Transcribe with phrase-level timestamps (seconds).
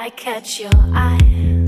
[0.00, 1.59] I catch your eye.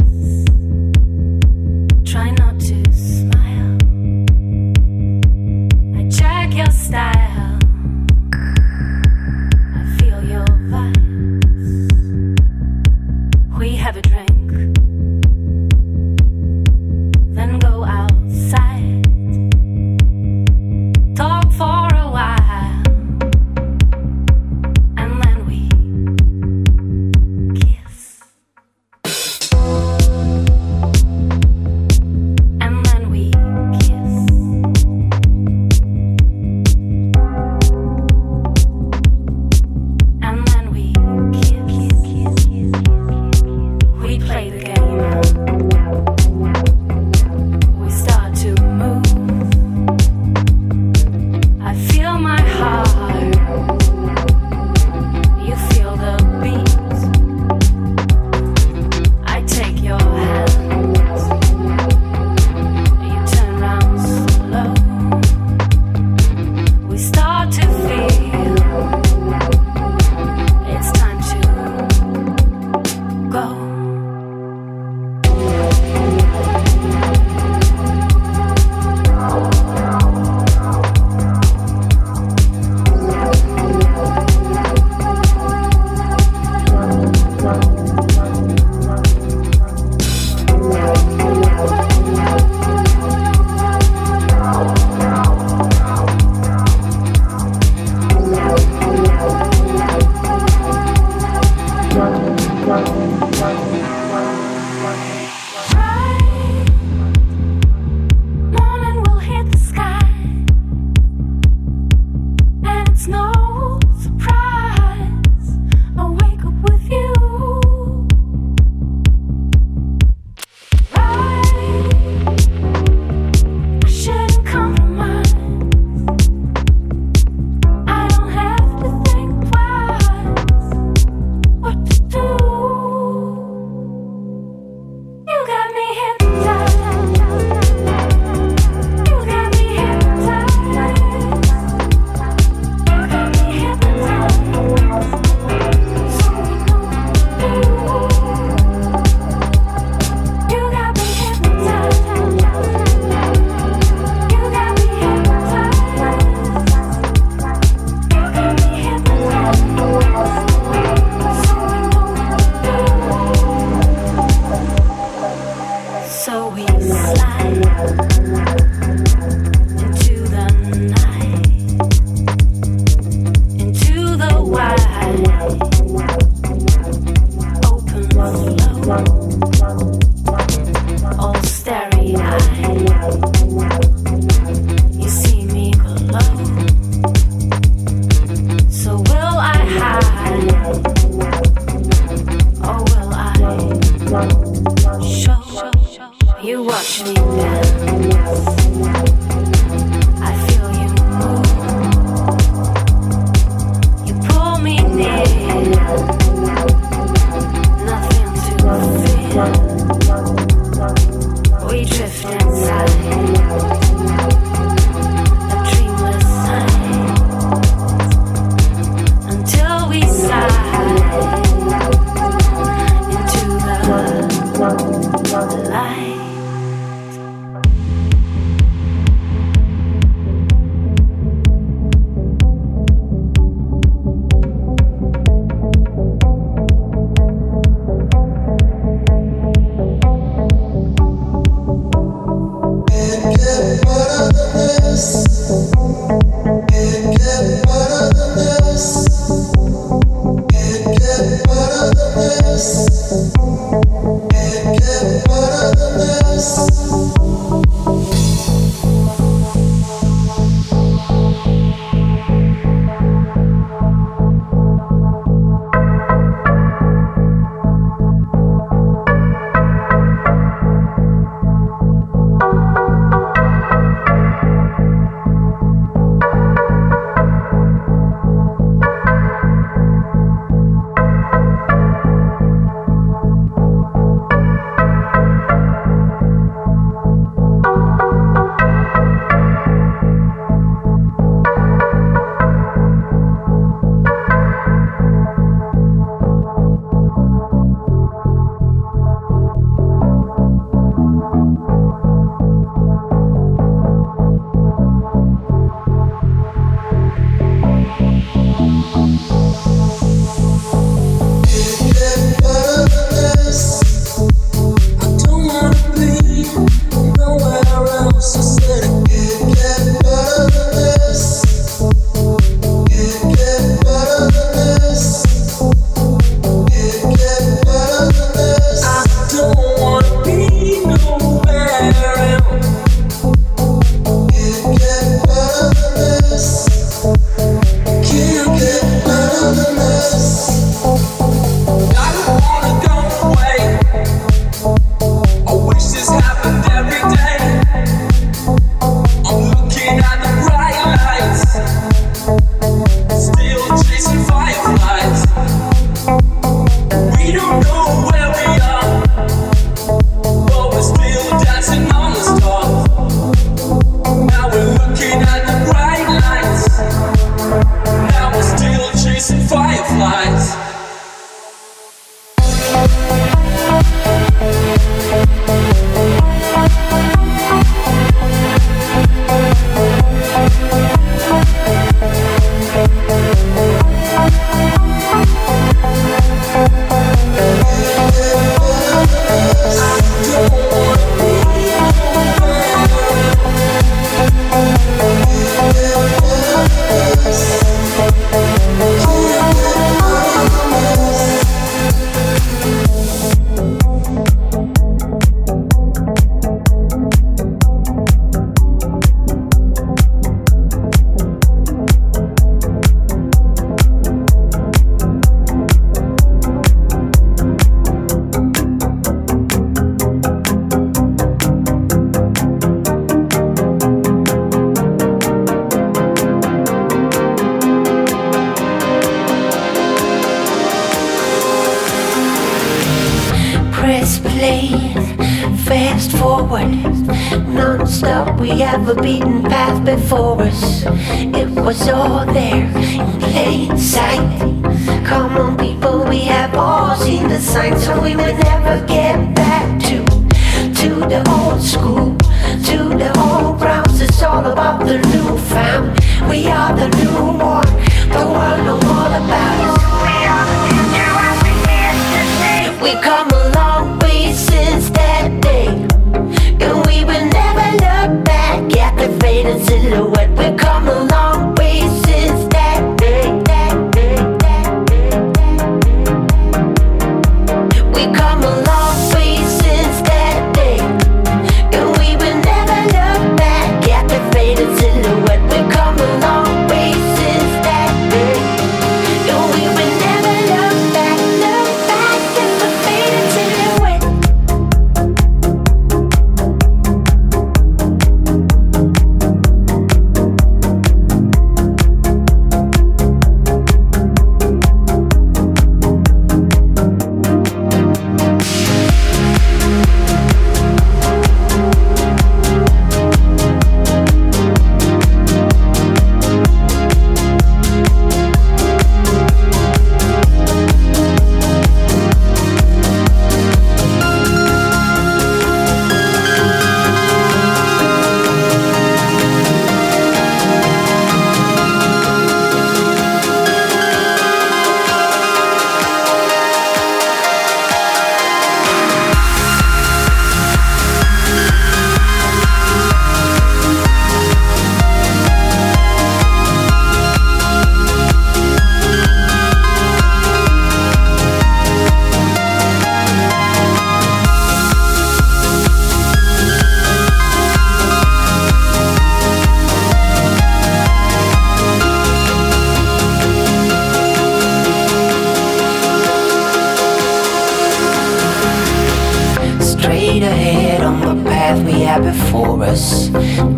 [572.57, 573.09] for us.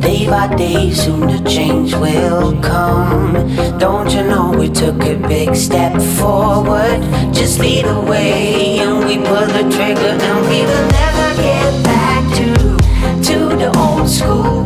[0.00, 3.32] Day by day, soon the change will come.
[3.78, 7.00] Don't you know we took a big step forward?
[7.32, 12.22] Just lead the way, and we pull the trigger, and we will never get back
[12.38, 12.48] to
[13.28, 14.64] to the old school,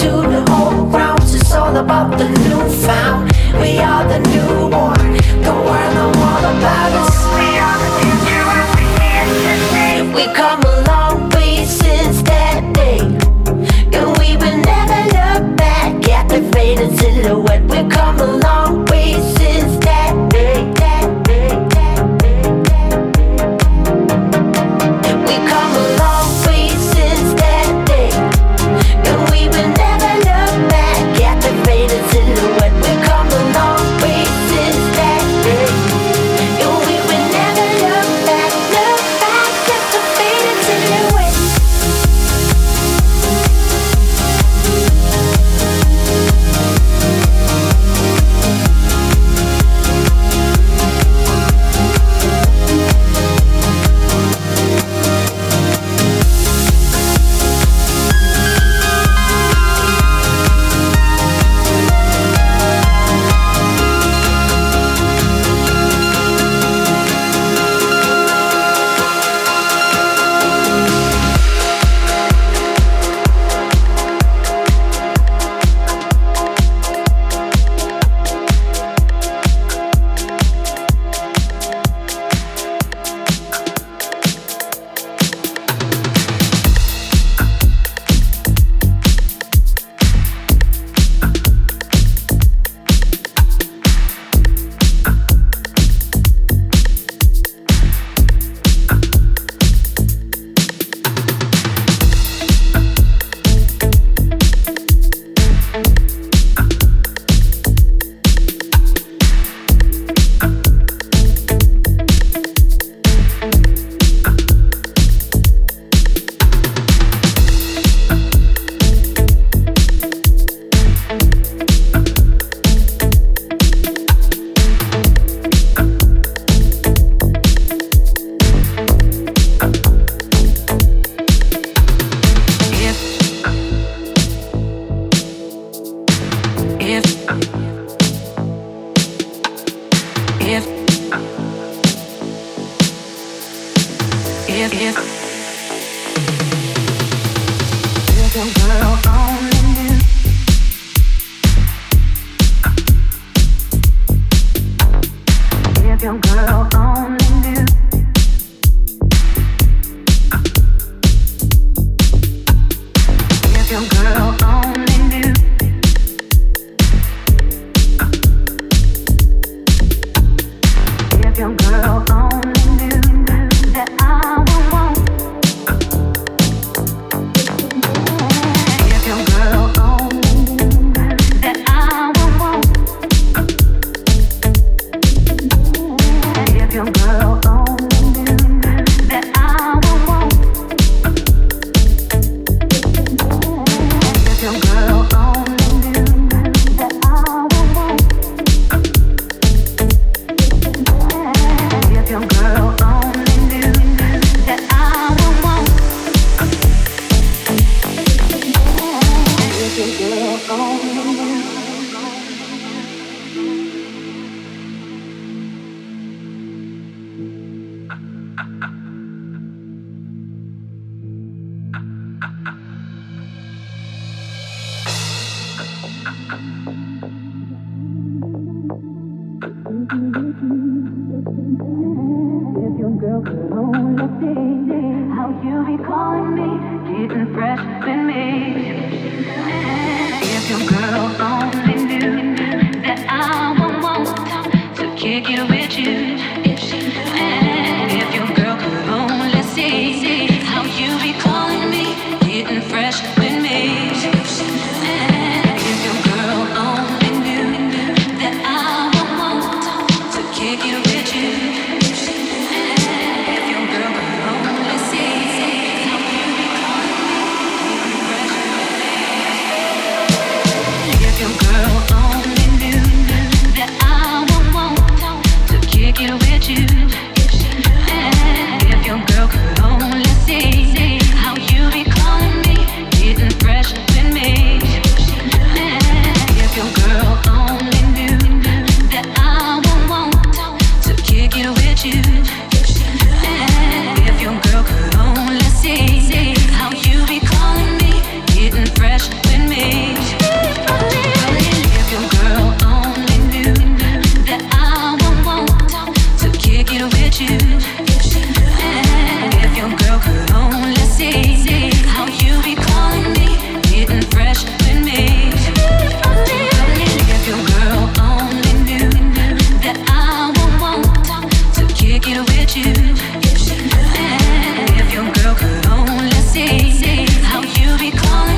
[0.00, 1.34] to the old grounds.
[1.34, 3.32] It's all about the newfound.
[3.62, 4.70] We are the newborn.
[4.72, 5.12] one.
[5.46, 7.07] The world no all about us.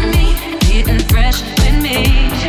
[0.08, 0.36] me,
[0.72, 2.39] eating fresh with me.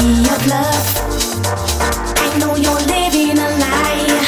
[0.00, 0.86] me of love.
[2.16, 4.22] I know you're living a lie.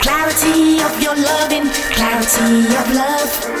[0.00, 3.59] Clarity of your loving, clarity of love.